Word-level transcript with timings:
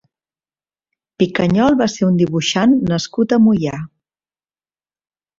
Picanyol 1.23 1.75
va 1.81 1.87
ser 1.95 2.05
un 2.07 2.15
dibuixant 2.21 2.73
nascut 2.93 3.35
a 3.37 3.39
Moià. 3.49 3.75